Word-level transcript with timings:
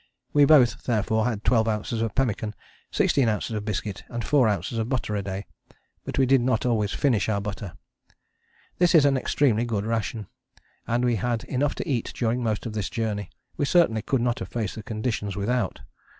We 0.33 0.45
both 0.45 0.81
therefore 0.85 1.25
had 1.25 1.43
12 1.43 1.67
oz. 1.67 2.03
pemmican, 2.15 2.55
16 2.89 3.29
oz 3.29 3.51
biscuit 3.63 4.03
and 4.09 4.25
4 4.25 4.47
oz. 4.47 4.71
butter 4.87 5.15
a 5.15 5.21
day, 5.21 5.45
but 6.05 6.17
we 6.17 6.25
did 6.25 6.41
not 6.41 6.65
always 6.65 6.91
finish 6.91 7.29
our 7.29 7.39
butter. 7.39 7.73
This 8.79 8.95
is 8.95 9.05
an 9.05 9.15
extremely 9.15 9.63
good 9.63 9.85
ration, 9.85 10.25
and 10.87 11.05
we 11.05 11.17
had 11.17 11.43
enough 11.43 11.75
to 11.75 11.87
eat 11.87 12.13
during 12.15 12.41
most 12.41 12.65
of 12.65 12.73
this 12.73 12.89
journey. 12.89 13.29
We 13.57 13.65
certainly 13.65 14.01
could 14.01 14.21
not 14.21 14.39
have 14.39 14.47
faced 14.49 14.73
the 14.73 14.81
conditions 14.81 15.35
without. 15.35 15.81